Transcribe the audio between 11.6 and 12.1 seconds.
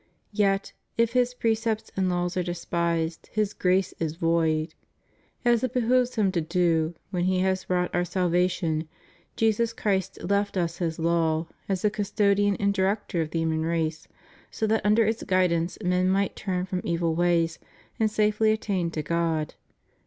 as the